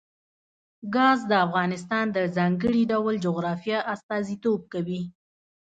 [0.95, 5.01] ګاز د افغانستان د ځانګړي ډول جغرافیه استازیتوب کوي.